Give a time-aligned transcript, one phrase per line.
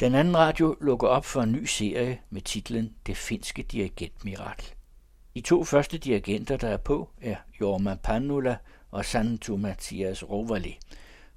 [0.00, 4.66] Den anden radio lukker op for en ny serie med titlen Det finske dirigentmirakel.
[5.34, 8.56] De to første dirigenter, der er på, er Jorma Pannula
[8.90, 10.78] og Santu Mathias Rovali,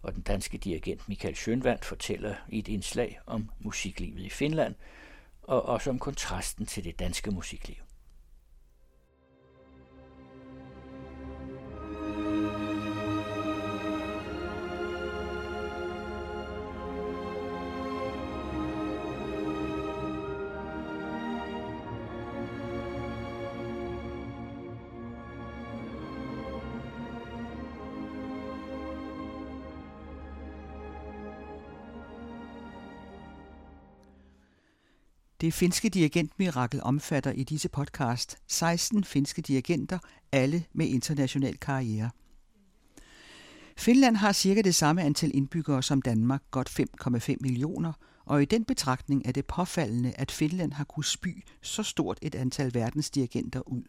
[0.02, 4.76] og den danske dirigent Michael Schönwand fortæller i et indslag om musiklivet i Finland,
[5.44, 7.76] og også om kontrasten til det danske musikliv.
[35.41, 39.99] Det finske dirigentmirakel omfatter i disse podcast 16 finske dirigenter,
[40.32, 42.09] alle med international karriere.
[43.77, 47.94] Finland har cirka det samme antal indbyggere som Danmark, godt 5,5 millioner,
[48.26, 52.35] og i den betragtning er det påfaldende, at Finland har kunnet spy så stort et
[52.35, 53.84] antal verdensdirigenter ud.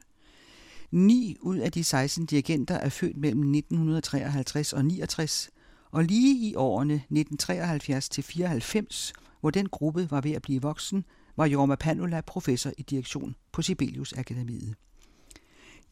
[0.90, 5.50] 9 ud af de 16 dirigenter er født mellem 1953 og 69,
[5.90, 11.04] og lige i årene 1973 til 94, hvor den gruppe var ved at blive voksen,
[11.36, 14.74] var Jorma Panula professor i direktion på Sibelius Akademiet.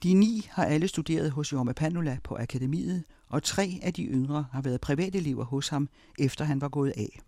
[0.03, 4.47] De ni har alle studeret hos Jorma Panula på akademiet, og tre af de yngre
[4.53, 5.89] har været privatelever hos ham,
[6.19, 7.21] efter han var gået af.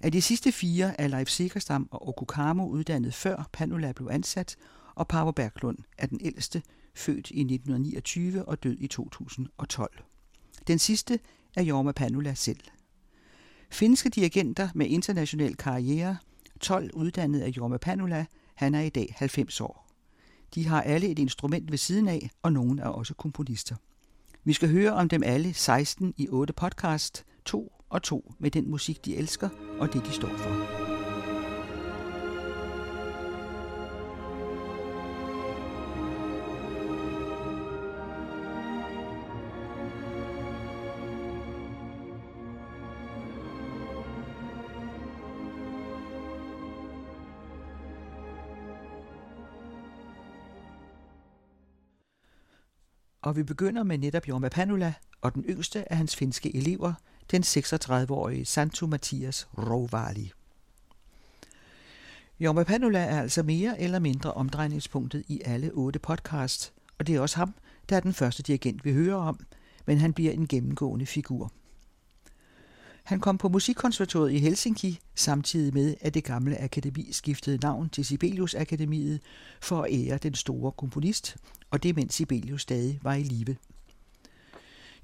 [0.00, 4.56] Af de sidste fire er Leif Sikkerstam og Okukamo uddannet før Panula blev ansat,
[4.94, 6.62] og Pavo Berglund er den ældste,
[6.94, 10.02] født i 1929 og død i 2012.
[10.66, 11.18] Den sidste
[11.56, 12.60] er Jorma Panula selv.
[13.70, 16.16] Finske dirigenter med international karriere–
[16.64, 18.26] 12 uddannet af Jorma Panula.
[18.54, 19.86] Han er i dag 90 år.
[20.54, 23.76] De har alle et instrument ved siden af, og nogen er også komponister.
[24.44, 28.70] Vi skal høre om dem alle 16 i 8 podcast, to og to med den
[28.70, 29.48] musik, de elsker
[29.78, 30.83] og det, de står for.
[53.24, 56.92] Og vi begynder med netop Jorma Panula og den yngste af hans finske elever,
[57.30, 60.32] den 36-årige Santu Mathias Rovali.
[62.40, 67.20] Jorma Panula er altså mere eller mindre omdrejningspunktet i alle otte podcasts, og det er
[67.20, 67.54] også ham,
[67.88, 69.46] der er den første dirigent, vi hører om,
[69.86, 71.52] men han bliver en gennemgående figur.
[73.04, 78.04] Han kom på Musikkonservatoriet i Helsinki, samtidig med, at det gamle akademi skiftede navn til
[78.04, 79.20] Sibelius Akademiet
[79.60, 81.36] for at ære den store komponist,
[81.70, 83.56] og det mens Sibelius stadig var i live.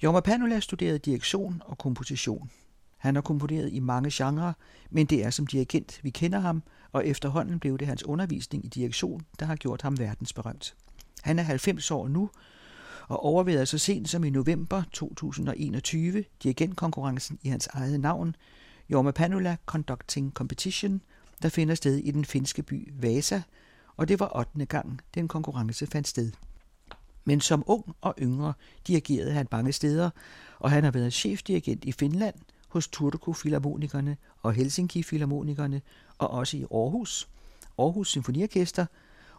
[0.02, 2.50] Jorma Panula studerede direktion og komposition.
[2.98, 4.52] Han har komponeret i mange genrer,
[4.90, 6.62] men det er som dirigent, vi kender ham,
[6.92, 10.74] og efterhånden blev det hans undervisning i direktion, der har gjort ham verdensberømt.
[11.22, 12.30] Han er 90 år nu,
[13.10, 18.36] og overværede så sent som i november 2021 dirigentkonkurrencen i hans eget navn,
[18.90, 21.00] Jorma Panula Conducting Competition,
[21.42, 23.42] der finder sted i den finske by Vasa,
[23.96, 24.64] og det var 8.
[24.66, 26.32] gang, den konkurrence fandt sted.
[27.24, 28.52] Men som ung og yngre
[28.86, 30.10] dirigerede han mange steder,
[30.58, 32.34] og han har været chefdirigent i Finland
[32.68, 35.82] hos Turku Filharmonikerne og Helsinki Filharmonikerne,
[36.18, 37.28] og også i Aarhus,
[37.78, 38.86] Aarhus Symfoniorkester,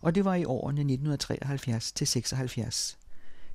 [0.01, 2.97] og det var i årene 1973 til 76.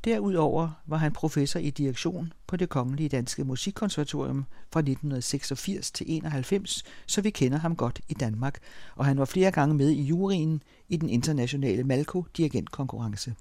[0.07, 6.85] Derudover var han professor i direktion på det Kongelige Danske Musikkonservatorium fra 1986 til 91,
[7.07, 8.59] så vi kender ham godt i Danmark,
[8.95, 13.35] og han var flere gange med i juryen i den internationale Malko dirigentkonkurrence.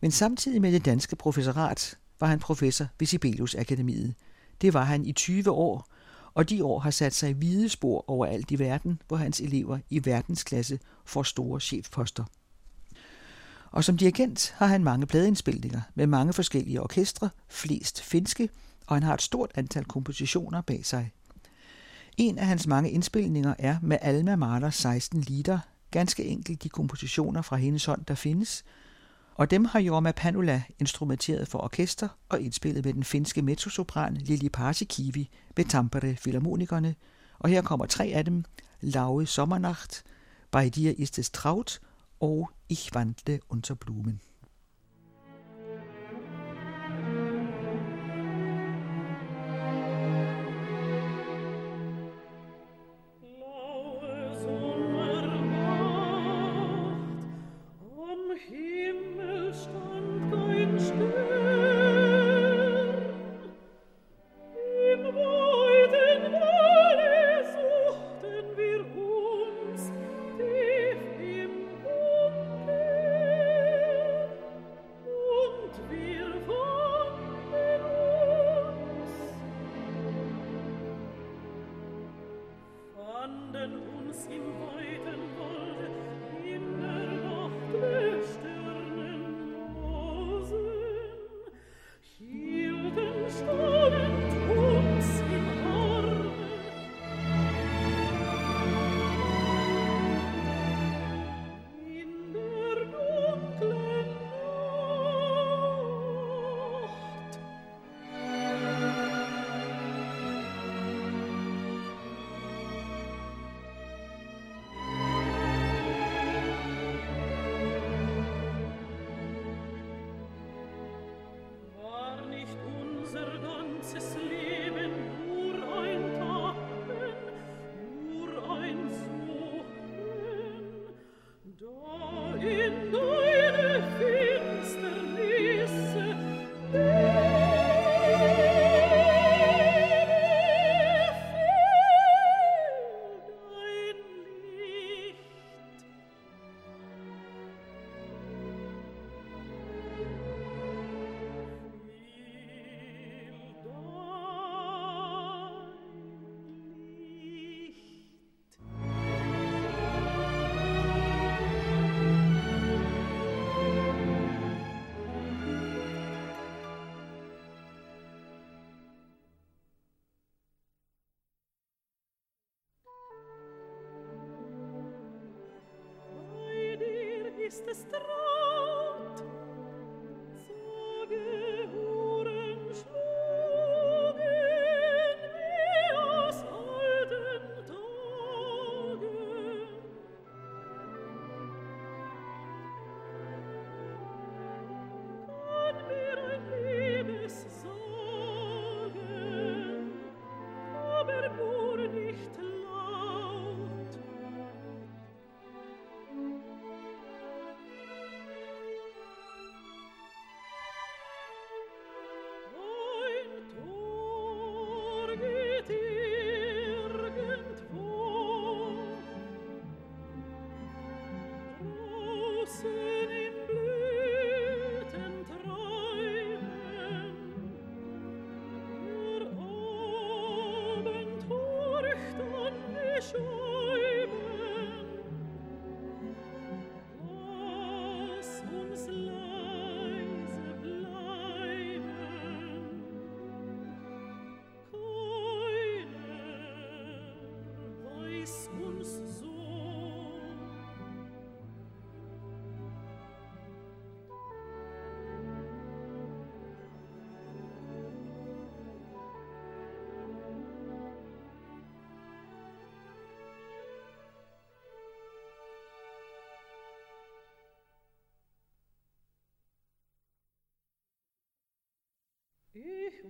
[0.00, 4.14] Men samtidig med det danske professorat var han professor ved Sibelius Akademiet.
[4.62, 5.88] Det var han i 20 år,
[6.34, 10.04] og de år har sat sig hvide spor overalt i verden, hvor hans elever i
[10.04, 12.24] verdensklasse får store chefposter.
[13.70, 18.48] Og som dirigent har han mange pladeindspilninger med mange forskellige orkestre, flest finske,
[18.86, 21.12] og han har et stort antal kompositioner bag sig.
[22.16, 25.58] En af hans mange indspilninger er med Alma Mahlers 16 liter,
[25.90, 28.64] ganske enkelt de kompositioner fra hendes hånd, der findes,
[29.34, 34.48] og dem har Jorma Panula instrumenteret for orkester og indspillet med den finske mezzosopran Lili
[34.48, 36.94] Parsikivi ved Tampere Philharmonikerne,
[37.38, 38.44] og her kommer tre af dem,
[38.80, 40.04] Laue Sommernacht,
[40.50, 41.80] Bei dir ist es traut
[42.20, 44.20] og Ich wandle unter Blumen.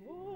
[0.04, 0.35] Whoa.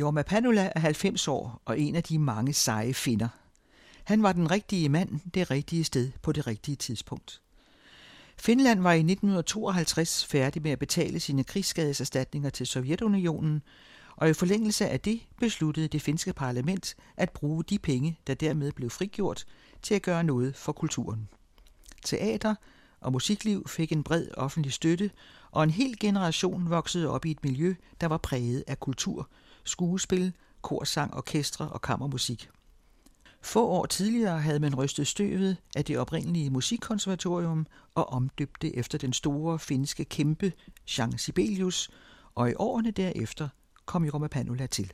[0.00, 3.28] Jorma Panula er 90 år og en af de mange seje finder.
[4.04, 7.40] Han var den rigtige mand, det rigtige sted på det rigtige tidspunkt.
[8.36, 13.62] Finland var i 1952 færdig med at betale sine krigsskadeserstatninger til Sovjetunionen,
[14.16, 18.72] og i forlængelse af det besluttede det finske parlament at bruge de penge, der dermed
[18.72, 19.44] blev frigjort,
[19.82, 21.28] til at gøre noget for kulturen.
[22.04, 22.54] Teater
[23.00, 25.10] og musikliv fik en bred offentlig støtte,
[25.50, 29.28] og en hel generation voksede op i et miljø, der var præget af kultur,
[29.64, 32.48] skuespil, korsang, orkestre og kammermusik.
[33.42, 38.98] Få år tidligere havde man rystet støvet af det oprindelige musikkonservatorium og omdøbt det efter
[38.98, 40.52] den store finske kæmpe
[40.98, 41.90] Jean Sibelius,
[42.34, 43.48] og i årene derefter
[43.86, 44.92] kom Jorma Panula til.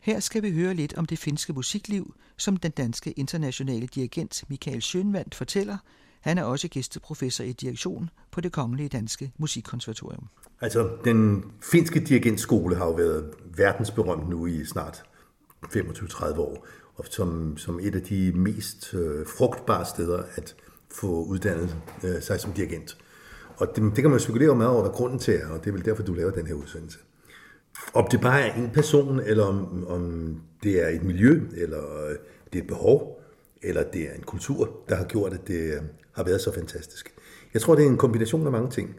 [0.00, 4.82] Her skal vi høre lidt om det finske musikliv, som den danske internationale dirigent Michael
[4.82, 5.78] Schönwand fortæller,
[6.24, 10.28] han er også gæsteprofessor i direktion på det Kongelige Danske Musikkonservatorium.
[10.60, 15.04] Altså, den finske dirigentskole har jo været verdensberømt nu i snart
[15.66, 20.56] 25-30 år, og som, som et af de mest øh, frugtbare steder at
[20.90, 22.98] få uddannet øh, sig som dirigent.
[23.56, 25.72] Og det, det kan man spekulere meget over, hvad grunden til er, og det er
[25.72, 26.98] vel derfor, du laver den her udsendelse.
[27.94, 32.16] Om det bare er en person, eller om, om det er et miljø, eller øh,
[32.52, 33.20] det er et behov,
[33.62, 35.80] eller det er en kultur, der har gjort, at det
[36.14, 37.14] har været så fantastisk.
[37.54, 38.96] Jeg tror, det er en kombination af mange ting.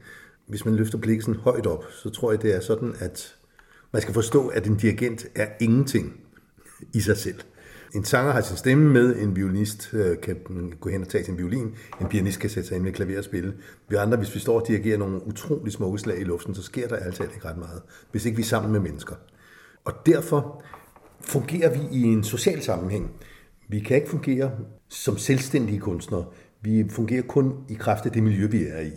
[0.47, 3.35] Hvis man løfter blikket sådan højt op, så tror jeg, det er sådan, at
[3.91, 6.19] man skal forstå, at en dirigent er ingenting
[6.93, 7.39] i sig selv.
[7.95, 10.37] En sanger har sin stemme med, en violinist øh, kan
[10.79, 13.23] gå hen og tage sin violin, en pianist kan sætte sig ind med klaver og
[13.23, 13.53] spille.
[13.89, 16.87] Vi andre, hvis vi står og dirigerer nogle utrolig smukke slag i luften, så sker
[16.87, 17.81] der altid ikke ret meget,
[18.11, 19.15] hvis ikke vi er sammen med mennesker.
[19.85, 20.63] Og derfor
[21.21, 23.11] fungerer vi i en social sammenhæng.
[23.69, 24.51] Vi kan ikke fungere
[24.89, 26.25] som selvstændige kunstnere.
[26.65, 28.91] Vi fungerer kun i kraft af det miljø, vi er i.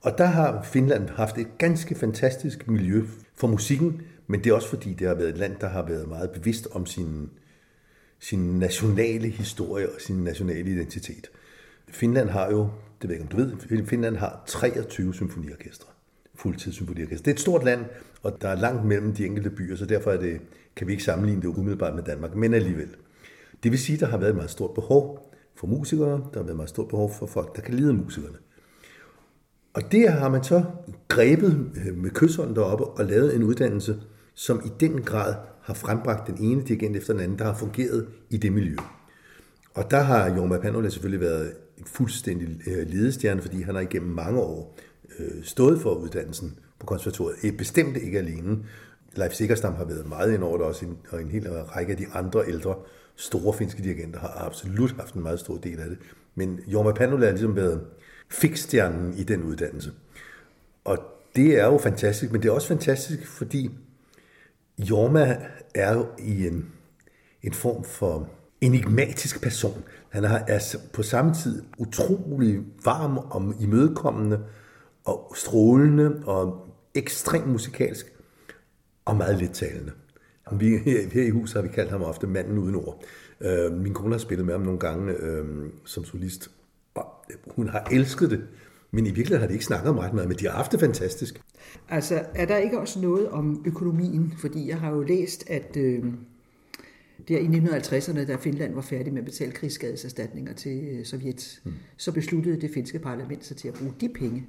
[0.00, 3.02] Og der har Finland haft et ganske fantastisk miljø
[3.34, 6.08] for musikken, men det er også fordi, det har været et land, der har været
[6.08, 7.30] meget bevidst om sin,
[8.18, 11.30] sin nationale historie og sin nationale identitet.
[11.88, 12.68] Finland har jo,
[13.02, 15.88] det ved jeg ikke om du ved, Finland har 23 symfoniorkestre.
[16.34, 17.24] Fuldtidssymfoniorkestre.
[17.24, 17.84] Det er et stort land,
[18.22, 20.40] og der er langt mellem de enkelte byer, så derfor er det,
[20.76, 22.88] kan vi ikke sammenligne det umiddelbart med Danmark, men alligevel.
[23.62, 25.29] Det vil sige, at der har været et meget stort behov
[25.60, 28.36] for musikere, der har været meget stort behov for folk, der kan lide musikerne.
[29.74, 30.64] Og det har man så
[31.08, 34.00] grebet øh, med kysshånden deroppe og lavet en uddannelse,
[34.34, 38.06] som i den grad har frembragt den ene dirigent efter den anden, der har fungeret
[38.30, 38.76] i det miljø.
[39.74, 44.10] Og der har Jorma Panola selvfølgelig været en fuldstændig øh, ledestjerne, fordi han har igennem
[44.10, 44.78] mange år
[45.18, 47.36] øh, stået for uddannelsen på konservatoriet.
[47.42, 48.58] Eh, bestemt ikke alene.
[49.16, 52.06] Leif Sikkerstam har været meget ind over det også, og en hel række af de
[52.14, 52.74] andre ældre
[53.20, 55.98] store finske dirigenter har absolut haft en meget stor del af det.
[56.34, 57.86] Men Jorma Panula har ligesom været
[58.30, 59.92] fikstjernen i den uddannelse.
[60.84, 60.98] Og
[61.36, 63.70] det er jo fantastisk, men det er også fantastisk, fordi
[64.78, 65.38] Jorma
[65.74, 66.66] er jo i en,
[67.42, 68.28] en form for
[68.60, 69.84] enigmatisk person.
[70.08, 74.40] Han er på samme tid utrolig varm og imødekommende
[75.04, 78.06] og strålende og ekstremt musikalsk
[79.04, 79.92] og meget lidt talende.
[80.58, 80.76] Vi,
[81.12, 83.04] her i huset har vi kaldt ham ofte manden uden ord.
[83.40, 85.44] Øh, min kone har spillet med ham nogle gange øh,
[85.84, 86.50] som solist,
[86.94, 87.06] og
[87.46, 88.42] hun har elsket det.
[88.90, 90.80] Men i virkeligheden har de ikke snakket om ret meget, men de har haft det
[90.80, 91.40] fantastisk.
[91.88, 94.34] Altså, er der ikke også noget om økonomien?
[94.38, 96.04] Fordi jeg har jo læst, at øh,
[97.28, 101.72] der i 1950'erne, da Finland var færdig med at betale krigsskadeserstatninger til øh, Sovjet, mm.
[101.96, 104.46] så besluttede det finske parlament sig til at bruge de penge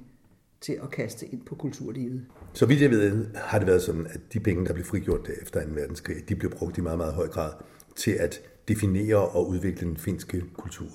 [0.62, 2.26] til at kaste ind på kulturlivet.
[2.52, 5.62] Så vidt jeg ved, har det været sådan, at de penge, der blev frigjort efter
[5.62, 5.68] 2.
[5.74, 7.52] verdenskrig, de blev brugt i meget, meget høj grad
[7.96, 10.88] til at definere og udvikle den finske kultur.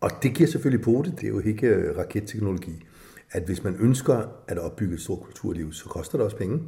[0.00, 2.84] Og det giver selvfølgelig på det, det er jo ikke øh, raketteknologi,
[3.30, 6.60] at hvis man ønsker at opbygge et stort kulturliv, så koster det også penge.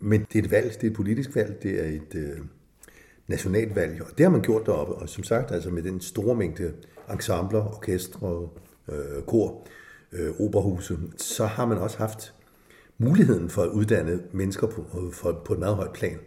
[0.00, 2.38] Men det er et valg, det er et politisk valg, det er et øh,
[3.26, 4.94] nationalt valg, og det har man gjort deroppe.
[4.94, 6.72] Og som sagt, altså med den store mængde
[7.12, 8.48] ensembler, orkestre,
[8.88, 9.66] øh, kor,
[10.18, 12.34] øh, operahuse, så har man også haft
[12.98, 16.18] muligheden for at uddanne mennesker på, øh, for, på et meget højt plan.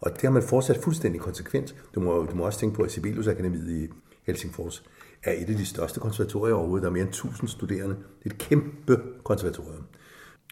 [0.00, 1.74] Og det har man fortsat fuldstændig konsekvent.
[1.94, 3.88] Du må, du må også tænke på, at Sibelius Akademiet i
[4.26, 4.84] Helsingfors
[5.22, 6.82] er et af de største konservatorier overhovedet.
[6.82, 7.94] Der er mere end 1000 studerende.
[7.94, 9.84] Det er et kæmpe konservatorium.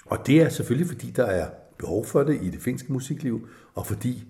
[0.07, 3.87] Og det er selvfølgelig, fordi der er behov for det i det finske musikliv, og
[3.87, 4.25] fordi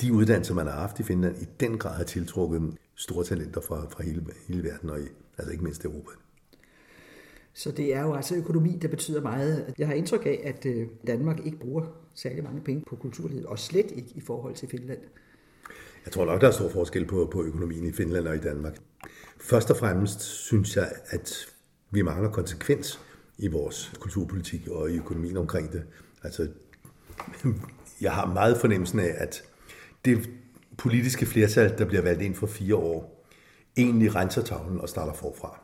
[0.00, 2.62] de uddannelser, man har haft i Finland, i den grad har tiltrukket
[2.94, 5.04] store talenter fra, fra hele, hele verden, og i,
[5.38, 6.10] altså ikke mindst Europa.
[7.54, 9.74] Så det er jo altså økonomi, der betyder meget.
[9.78, 11.82] Jeg har indtryk af, at øh, Danmark ikke bruger
[12.14, 14.98] særlig mange penge på kulturlivet, og slet ikke i forhold til Finland.
[16.04, 18.76] Jeg tror nok, der er stor forskel på, på økonomien i Finland og i Danmark.
[19.40, 21.46] Først og fremmest synes jeg, at
[21.90, 23.00] vi mangler konsekvens
[23.38, 25.82] i vores kulturpolitik og i økonomien omkring det.
[26.22, 26.48] Altså,
[28.00, 29.42] jeg har meget fornemmelsen af, at
[30.04, 30.30] det
[30.78, 33.26] politiske flertal, der bliver valgt ind for fire år,
[33.76, 35.63] egentlig renser tavlen og starter forfra.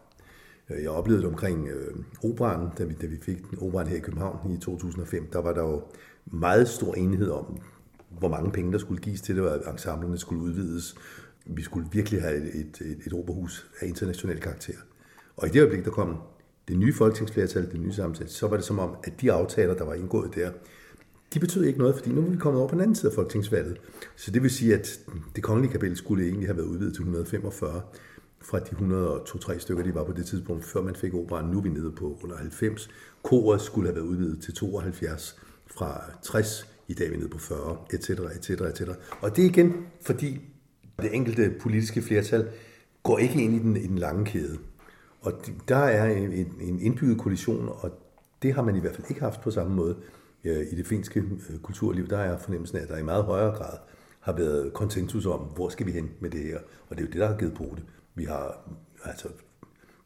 [0.70, 3.96] Øh, jeg oplevede det omkring øh, operan, da vi, da vi fik den operan her
[3.96, 5.26] i København i 2005.
[5.32, 5.82] Der var der jo
[6.26, 7.58] meget stor enighed om,
[8.18, 10.94] hvor mange penge der skulle gives til det, og ensemblerne skulle udvides.
[11.46, 14.74] Vi skulle virkelig have et, et, et, et operahus af international karakter.
[15.36, 16.16] Og i det øjeblik, der kom
[16.68, 19.84] det nye folketingsflertal, det nye sammensæt, så var det som om, at de aftaler, der
[19.84, 20.50] var indgået der,
[21.34, 23.14] de betød ikke noget, fordi nu er vi kommet over på den anden side af
[23.14, 23.80] folketingsvalget.
[24.16, 25.00] Så det vil sige, at
[25.36, 27.82] det kongelige kapel skulle egentlig have været udvidet til 145
[28.42, 28.70] fra de
[29.20, 31.44] 102-3 stykker, de var på det tidspunkt, før man fik operan.
[31.44, 32.90] Nu er vi nede på under 90.
[33.22, 36.66] Koret skulle have været udvidet til 72 fra 60.
[36.88, 38.80] I dag er vi nede på 40, etc., etc., etc.
[39.20, 40.40] Og det er igen, fordi
[41.02, 42.48] det enkelte politiske flertal
[43.02, 44.58] går ikke ind i den, i den lange kæde.
[45.20, 45.32] Og
[45.68, 47.90] der er en, en indbygget kollision, og
[48.42, 49.96] det har man i hvert fald ikke haft på samme måde
[50.44, 51.20] øh, i det finske
[51.50, 52.08] øh, kulturliv.
[52.08, 53.78] Der er fornemmelsen af, at der i meget højere grad
[54.20, 56.58] har været konsensus om, hvor skal vi hen med det her.
[56.88, 57.84] Og det er jo det, der har givet på det.
[58.20, 58.70] Vi har
[59.04, 59.28] altså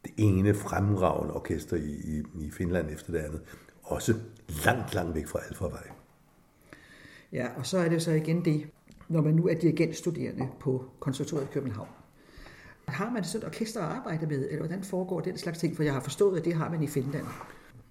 [0.03, 3.41] det ene fremragende orkester i, i, i Finland efter det andet.
[3.83, 4.13] Også
[4.65, 5.87] langt, langt væk fra Alfarvej.
[7.31, 8.67] Ja, og så er det så igen det,
[9.07, 11.87] når man nu er dirigentstuderende på konservatoriet i København.
[12.87, 15.75] Har man sådan et orkester at arbejde med, eller hvordan foregår den slags ting?
[15.75, 17.25] For jeg har forstået, at det har man i Finland.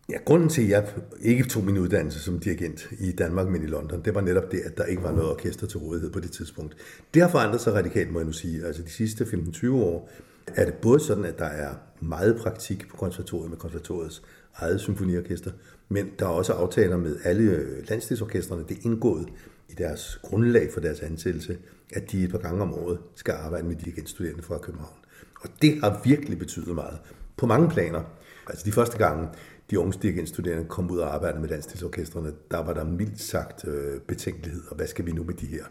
[0.09, 0.85] Ja, grunden til, at jeg
[1.21, 4.59] ikke tog min uddannelse som dirigent i Danmark, men i London, det var netop det,
[4.59, 6.77] at der ikke var noget orkester til rådighed på det tidspunkt.
[7.15, 8.67] Det har forandret sig radikalt, må jeg nu sige.
[8.67, 10.11] Altså de sidste 15-20 år
[10.47, 14.23] er det både sådan, at der er meget praktik på konservatoriet med konservatoriets
[14.57, 15.51] eget symfoniorkester,
[15.89, 18.65] men der er også aftaler med alle øh, landsdelsorkestrene.
[18.69, 19.29] Det er indgået
[19.69, 21.59] i deres grundlag for deres ansættelse,
[21.93, 24.97] at de et par gange om året skal arbejde med dirigentstuderende fra København.
[25.41, 26.99] Og det har virkelig betydet meget.
[27.37, 28.03] På mange planer.
[28.49, 29.29] Altså de første gange,
[29.71, 34.01] de unge dirigentstuderende kom ud og arbejdede med landsdelsorkestrene, der var der mildt sagt øh,
[34.01, 35.65] betænkelighed, og hvad skal vi nu med de her?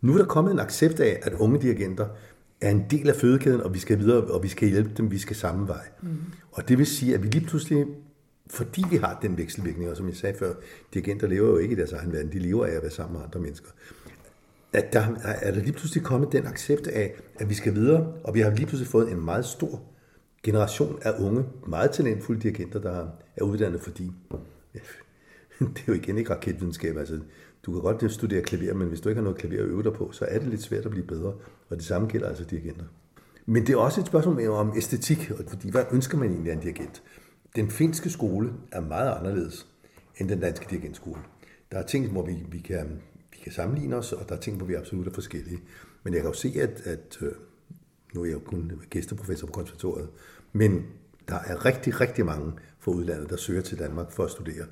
[0.00, 2.06] Nu er der kommet en accept af, at unge dirigenter
[2.60, 5.18] er en del af fødekæden, og vi skal videre, og vi skal hjælpe dem, vi
[5.18, 5.88] skal samme vej.
[6.02, 6.08] Mm.
[6.52, 7.86] Og det vil sige, at vi lige pludselig,
[8.50, 10.54] fordi vi har den vekselvirkning, og som jeg sagde før,
[10.94, 13.24] dirigenter lever jo ikke i deres egen verden, de lever af at være sammen med
[13.24, 13.68] andre mennesker.
[14.72, 18.34] At der er der lige pludselig kommet den accept af, at vi skal videre, og
[18.34, 19.82] vi har lige pludselig fået en meget stor
[20.46, 24.12] generation af unge, meget talentfulde dirigenter, der er uddannet, fordi
[25.58, 26.96] det er jo igen ikke raketvidenskab.
[26.96, 27.20] Altså,
[27.62, 29.92] du kan godt studere klaver, men hvis du ikke har noget klaver at øve dig
[29.92, 31.34] på, så er det lidt svært at blive bedre.
[31.68, 32.84] Og det samme gælder altså dirigenter.
[33.46, 36.62] Men det er også et spørgsmål om æstetik, fordi hvad ønsker man egentlig af en
[36.62, 37.02] dirigent?
[37.56, 39.66] Den finske skole er meget anderledes
[40.16, 41.20] end den danske dirigentskole.
[41.72, 44.56] Der er ting, hvor vi, vi, kan, vi kan sammenligne os, og der er ting,
[44.56, 45.60] hvor vi absolut er forskellige.
[46.02, 47.32] Men jeg kan jo se, at, at øh,
[48.14, 50.08] nu er jeg jo kun gæsteprofessor på konservatoriet,
[50.52, 50.86] men
[51.28, 54.64] der er rigtig, rigtig mange fra udlandet, der søger til Danmark for at studere.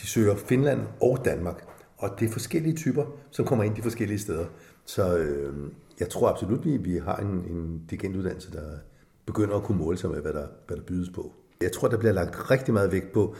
[0.00, 1.64] De søger Finland og Danmark,
[1.98, 4.46] og det er forskellige typer, som kommer ind de forskellige steder.
[4.84, 8.78] Så øh, jeg tror absolut, vi, vi har en, en digentuddannelse, der
[9.26, 11.32] begynder at kunne måle sig med, hvad der, hvad der bydes på.
[11.60, 13.34] Jeg tror, der bliver lagt rigtig meget vægt på,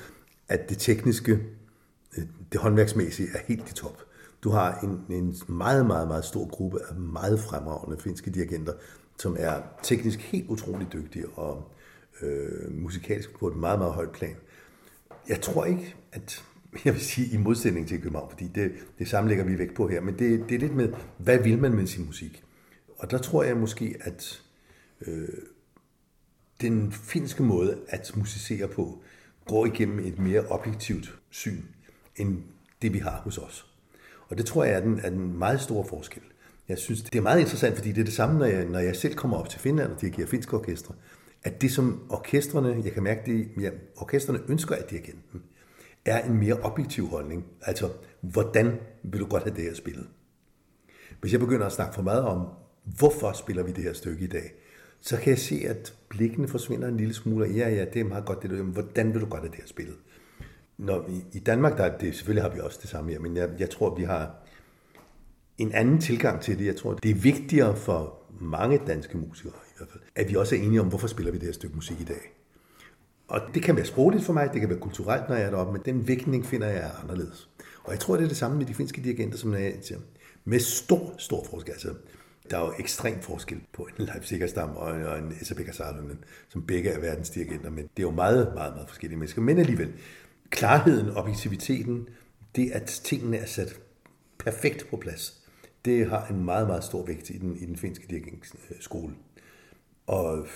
[0.48, 1.32] at det tekniske,
[2.18, 4.04] øh, det håndværksmæssige er helt i top.
[4.44, 8.72] Du har en, en meget, meget, meget stor gruppe af meget fremragende finske dirigenter,
[9.18, 11.72] som er teknisk helt utrolig dygtig og
[12.22, 14.36] øh, musikalsk på et meget, meget højt plan.
[15.28, 16.44] Jeg tror ikke, at
[16.84, 19.88] jeg vil sige i modsætning til København, fordi det, det samme lægger vi vægt på
[19.88, 22.44] her, men det, det er lidt med, hvad vil man med sin musik?
[22.98, 24.42] Og der tror jeg måske, at
[25.00, 25.28] øh,
[26.60, 29.02] den finske måde at musicere på,
[29.46, 31.62] går igennem et mere objektivt syn,
[32.16, 32.42] end
[32.82, 33.66] det vi har hos os.
[34.28, 36.22] Og det tror jeg er den, er den meget store forskel.
[36.68, 38.96] Jeg synes, det er meget interessant, fordi det er det samme, når jeg, når jeg
[38.96, 40.94] selv kommer op til Finland og dirigerer finske orkestre,
[41.42, 45.42] at det som orkestrene, jeg kan mærke det, ja, orkestrene ønsker at dirigenten,
[46.04, 47.46] er en mere objektiv holdning.
[47.62, 50.06] Altså, hvordan vil du godt have det her spillet?
[51.20, 52.46] Hvis jeg begynder at snakke for meget om,
[52.84, 54.52] hvorfor spiller vi det her stykke i dag,
[55.00, 57.46] så kan jeg se, at blikkene forsvinder en lille smule.
[57.46, 59.66] Ja, ja, det er meget godt, det du, hvordan vil du godt have det her
[59.66, 59.96] spillet?
[60.78, 63.50] Når vi, I Danmark, der, det, selvfølgelig har vi også det samme her, men jeg,
[63.58, 64.47] jeg tror, vi har
[65.58, 66.66] en anden tilgang til det.
[66.66, 70.54] Jeg tror, det er vigtigere for mange danske musikere i hvert fald, at vi også
[70.54, 72.34] er enige om, hvorfor spiller vi det her stykke musik i dag.
[73.28, 75.72] Og det kan være sprogligt for mig, det kan være kulturelt, når jeg er deroppe,
[75.72, 77.48] men den vægtning finder jeg anderledes.
[77.84, 80.00] Og jeg tror, det er det samme med de finske dirigenter, som jeg siger.
[80.44, 81.72] Med stor, stor forskel.
[81.72, 81.94] Altså,
[82.50, 86.90] der er jo ekstrem forskel på en Leif Sikkerstam og en Isabella Salonen, som begge
[86.90, 89.42] er verdens dirigenter, men det er jo meget, meget, meget forskellige mennesker.
[89.42, 89.92] Men alligevel,
[90.50, 92.08] klarheden, objektiviteten,
[92.56, 93.80] det at tingene er sat
[94.38, 95.47] perfekt på plads,
[95.84, 99.12] det har en meget, meget stor vægt i den, i den finske dirigentskole.
[99.12, 99.18] Øh,
[100.06, 100.46] og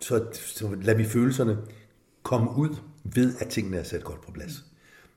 [0.00, 1.58] så, så lader vi følelserne
[2.22, 4.64] komme ud ved, at tingene er sat godt på plads.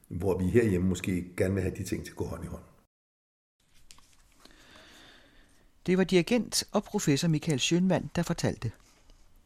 [0.07, 2.63] Hvor vi herhjemme måske gerne vil have de ting til at gå hånd i hånd.
[5.85, 8.71] Det var dirigent og professor Michael Schønvand, der fortalte.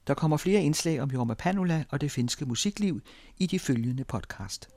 [0.07, 3.01] Der kommer flere indslag om Jorma Panula og det finske musikliv
[3.37, 4.76] i de følgende podcast.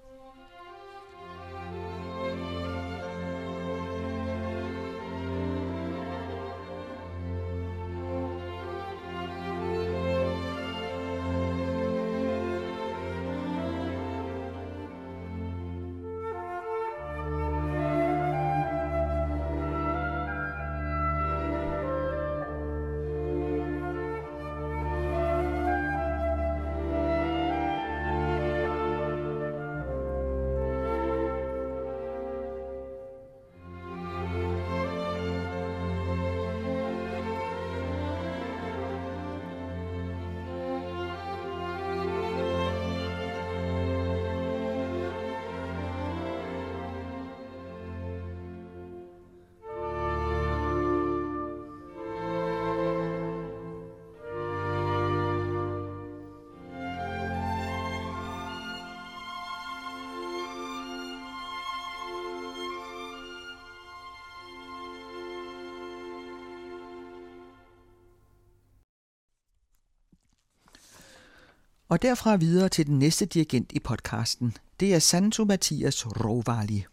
[71.90, 74.56] Og derfra videre til den næste dirigent i podcasten.
[74.80, 76.84] Det er Santo Mathias Rovali.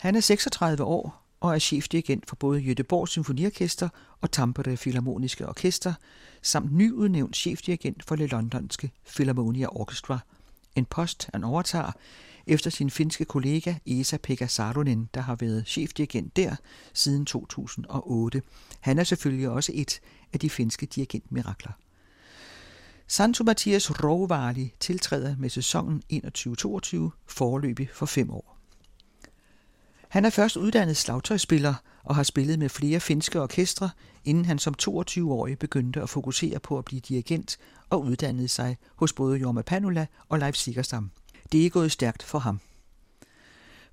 [0.00, 3.88] Han er 36 år og er chefdirigent for både Göteborgs Symfoniorkester
[4.20, 5.94] og Tampere Philharmoniske Orkester,
[6.42, 10.18] samt nyudnævnt chefdirigent for det londonske Philharmonia Orchestra.
[10.76, 11.92] En post han overtager
[12.46, 16.56] efter sin finske kollega Esa-Pekka Sarunen, der har været chefdirigent der
[16.92, 18.42] siden 2008.
[18.80, 20.00] Han er selvfølgelig også et
[20.32, 21.72] af de finske dirigentmirakler.
[23.12, 26.16] Santo Mathias Rovali tiltræder med sæsonen 21-22
[27.26, 28.58] forløbig for fem år.
[30.08, 33.90] Han er først uddannet slagtøjspiller og har spillet med flere finske orkestre,
[34.24, 37.58] inden han som 22-årig begyndte at fokusere på at blive dirigent
[37.90, 41.10] og uddannede sig hos både Jorma Panula og Leif Sigerstam.
[41.52, 42.60] Det er gået stærkt for ham.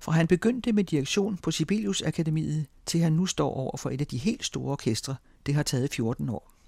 [0.00, 4.00] Fra han begyndte med direktion på Sibelius Akademiet, til han nu står over for et
[4.00, 6.59] af de helt store orkestre, det har taget 14 år.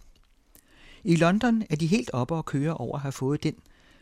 [1.04, 3.54] I London er de helt oppe og køre over at have fået den,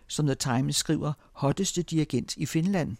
[0.06, 2.96] som The Times skriver, hotteste dirigent i Finland,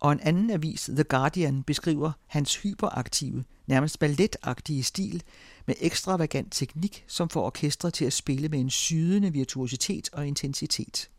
[0.00, 5.22] og en anden avis, The Guardian, beskriver hans hyperaktive, nærmest balletagtige stil
[5.66, 11.10] med ekstravagant teknik, som får orkestret til at spille med en sydende virtuositet og intensitet.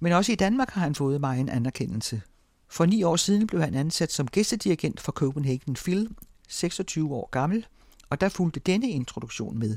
[0.00, 2.22] Men også i Danmark har han fået mig en anerkendelse.
[2.68, 6.16] For ni år siden blev han ansat som gæstedirigent for Copenhagen Film,
[6.48, 7.66] 26 år gammel,
[8.10, 9.76] og der fulgte denne introduktion med.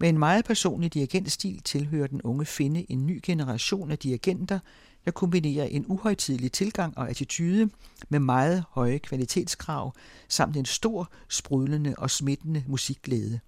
[0.00, 4.58] Med en meget personlig dirigentstil tilhører den unge finde en ny generation af dirigenter,
[5.04, 7.70] der kombinerer en uhøjtidelig tilgang og attitude
[8.08, 9.94] med meget høje kvalitetskrav,
[10.28, 13.40] samt en stor, sprudlende og smittende musikglæde.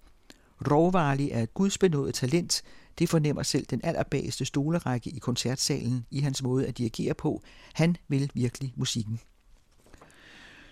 [0.71, 2.63] Rovali er et gudsbenået talent,
[2.99, 7.43] det fornemmer selv den allerbageste stolerække i koncertsalen i hans måde at dirigere på.
[7.73, 9.19] Han vil virkelig musikken.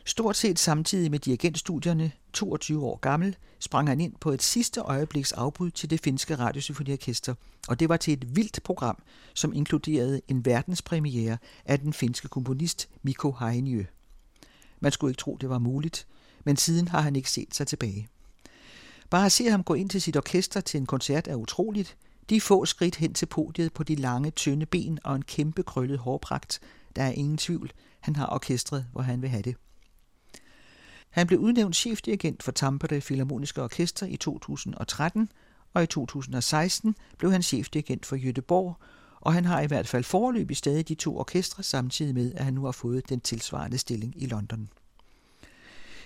[0.08, 5.32] Stort set samtidig med dirigentstudierne, 22 år gammel, sprang han ind på et sidste øjebliks
[5.32, 7.34] afbud til det finske radiosymfoniorkester,
[7.68, 12.90] og det var til et vildt program, som inkluderede en verdenspremiere af den finske komponist
[13.04, 13.86] Mikko Heinjö.
[14.80, 16.08] Man skulle ikke tro, det var muligt,
[16.44, 18.08] men siden har han ikke set sig tilbage.
[19.10, 21.98] Bare at se ham gå ind til sit orkester til en koncert er utroligt.
[22.30, 26.00] De få skridt hen til podiet på de lange, tynde ben og en kæmpe krøllet
[26.00, 26.60] hårpragt.
[26.96, 27.72] Der er ingen tvivl.
[28.00, 29.56] Han har orkestret, hvor han vil have det.
[31.16, 35.30] Han blev udnævnt chefdirigent for Tampere Philharmoniske Orkester i 2013,
[35.74, 38.76] og i 2016 blev han chefdirigent for Göteborg,
[39.22, 42.54] og han har i hvert fald foreløbig stadig de to orkestre, samtidig med, at han
[42.54, 44.70] nu har fået den tilsvarende stilling i London.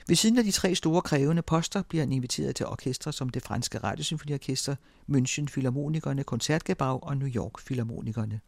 [0.08, 3.44] Ved siden af de tre store krævende poster bliver han inviteret til orkestre som det
[3.44, 4.76] franske radiosymfoniorkester,
[5.12, 8.40] München Philharmonikerne, Koncertgebag og New York Philharmonikerne.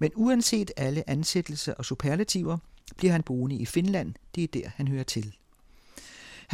[0.00, 2.58] Men uanset alle ansættelser og superlativer,
[2.96, 4.14] bliver han boende i Finland.
[4.34, 5.34] Det er der, han hører til.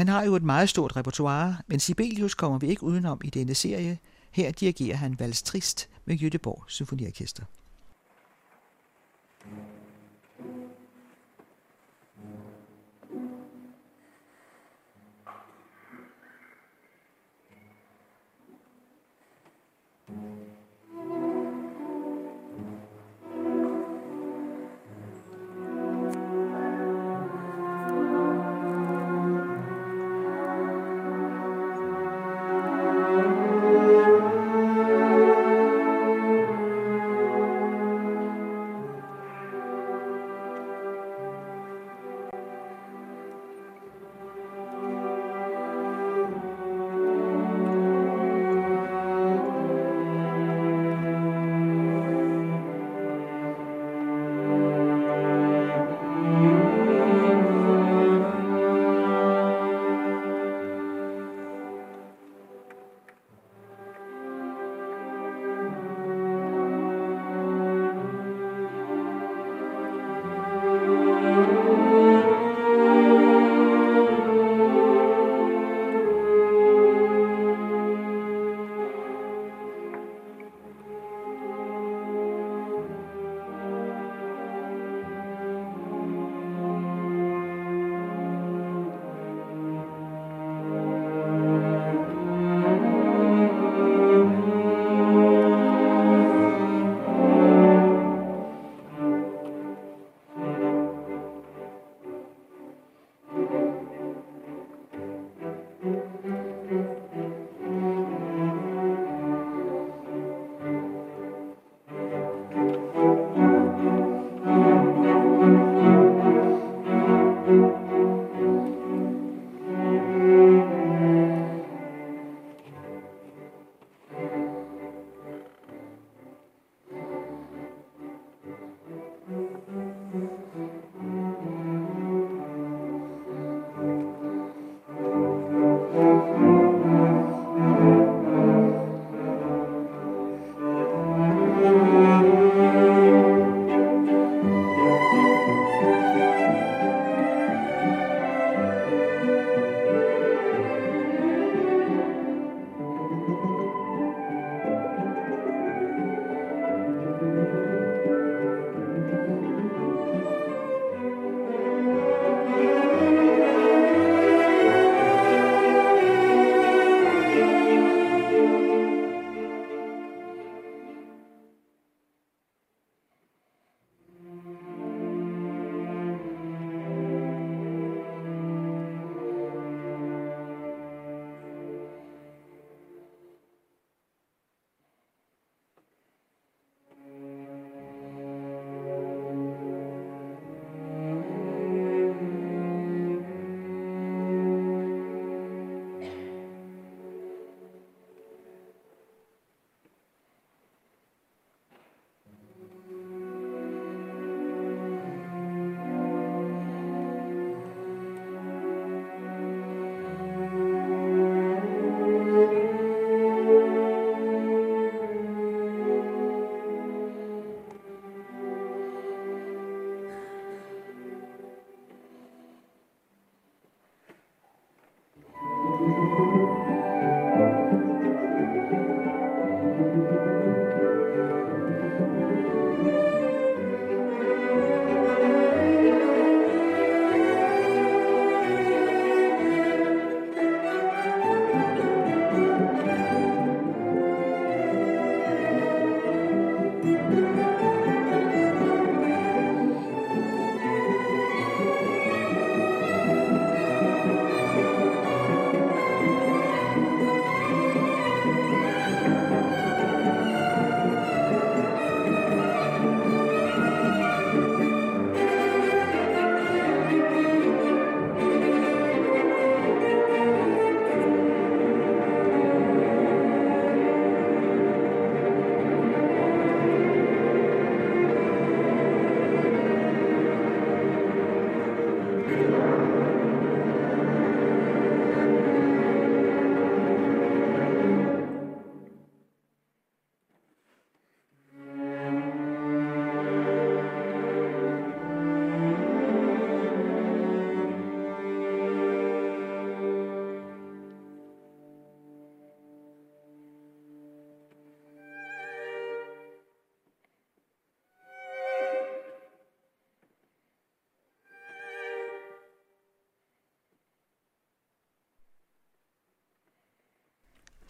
[0.01, 3.55] Han har jo et meget stort repertoire, men Sibelius kommer vi ikke udenom i denne
[3.55, 3.99] serie.
[4.31, 7.45] Her dirigerer han Vals Trist med Göteborg Symfoniorkester.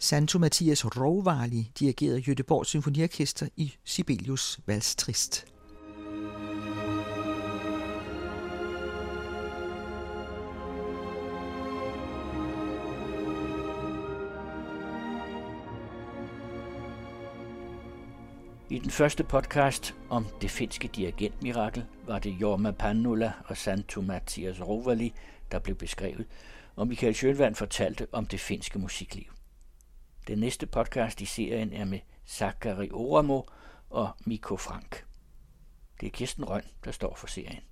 [0.03, 5.45] Santo Mathias Rovali dirigerede Göteborgs Symfoniorkester i Sibelius Valstrist.
[18.69, 24.61] I den første podcast om det finske dirigentmirakel var det Jorma Pannula og Santo Mathias
[24.61, 25.13] Rovali,
[25.51, 26.25] der blev beskrevet,
[26.75, 29.40] og Michael Sjølvand fortalte om det finske musikliv.
[30.31, 33.41] Den næste podcast i serien er med Zachary Oramo
[33.89, 35.05] og Miko Frank.
[36.01, 37.63] Det er Kirsten Røn, der står for serien.